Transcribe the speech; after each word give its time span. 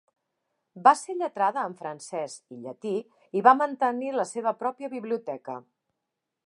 Va 0.85 0.93
ser 1.01 1.15
lletrada 1.17 1.65
en 1.71 1.75
francès 1.81 2.39
i 2.55 2.57
llatí 2.65 2.95
i 3.41 3.45
va 3.49 3.55
mantenir 3.61 4.11
la 4.21 4.27
seva 4.33 4.57
pròpia 4.65 4.93
biblioteca. 4.97 5.63